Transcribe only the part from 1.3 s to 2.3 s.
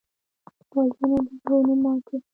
زړونو ماتې ده